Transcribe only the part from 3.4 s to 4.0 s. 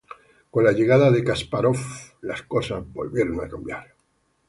cambiar.